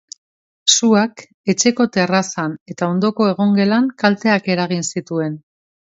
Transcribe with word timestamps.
Suak 0.75 1.21
etxeko 1.53 1.87
terrazan 1.97 2.55
eta 2.75 2.89
ondoko 2.95 3.27
egongelan 3.35 3.93
kalteak 4.05 4.51
eragin 4.55 4.87
zituen. 4.95 5.37